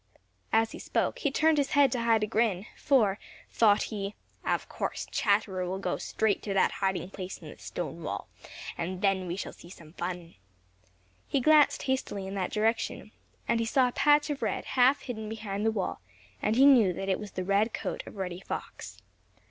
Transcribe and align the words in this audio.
As 0.51 0.71
he 0.71 0.79
spoke, 0.79 1.19
he 1.19 1.29
turned 1.29 1.59
his 1.59 1.73
head 1.73 1.91
to 1.91 2.01
hide 2.01 2.23
a 2.23 2.25
grin, 2.25 2.65
for, 2.75 3.19
thought 3.51 3.83
he, 3.93 4.15
"of 4.43 4.67
course 4.67 5.05
Chatterer 5.11 5.69
will 5.69 5.77
go 5.77 5.97
straight 5.97 6.41
to 6.41 6.55
that 6.55 6.71
hiding 6.81 7.11
place 7.11 7.37
in 7.37 7.49
the 7.51 7.57
stone 7.59 8.01
wall 8.01 8.27
and 8.75 9.03
then 9.03 9.27
we 9.27 9.35
shall 9.35 9.53
see 9.53 9.69
some 9.69 9.93
fun." 9.93 10.33
He 11.27 11.39
glanced 11.39 11.83
hastily 11.83 12.25
in 12.25 12.33
that 12.33 12.49
direction, 12.51 13.11
and 13.47 13.59
he 13.59 13.65
saw 13.67 13.89
a 13.89 13.91
patch 13.91 14.31
of 14.31 14.41
red 14.41 14.65
half 14.73 15.01
hidden 15.03 15.29
behind 15.29 15.63
the 15.67 15.71
wall, 15.71 16.01
and 16.41 16.55
he 16.55 16.65
knew 16.65 16.93
that 16.93 17.07
it 17.07 17.19
was 17.19 17.33
the 17.33 17.43
red 17.43 17.71
coat 17.71 18.01
of 18.07 18.15
Reddy 18.17 18.39
Fox. 18.39 18.97